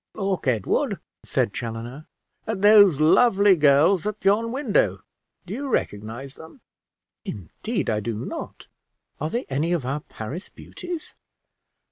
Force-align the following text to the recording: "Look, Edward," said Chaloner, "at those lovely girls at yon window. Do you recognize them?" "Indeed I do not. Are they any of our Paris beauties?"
"Look, 0.15 0.47
Edward," 0.47 0.99
said 1.23 1.53
Chaloner, 1.53 2.07
"at 2.47 2.63
those 2.63 2.99
lovely 2.99 3.55
girls 3.55 4.07
at 4.07 4.25
yon 4.25 4.51
window. 4.51 5.03
Do 5.45 5.53
you 5.53 5.69
recognize 5.69 6.33
them?" 6.33 6.61
"Indeed 7.23 7.87
I 7.87 7.99
do 7.99 8.25
not. 8.25 8.65
Are 9.19 9.29
they 9.29 9.45
any 9.45 9.73
of 9.73 9.85
our 9.85 9.99
Paris 9.99 10.49
beauties?" 10.49 11.13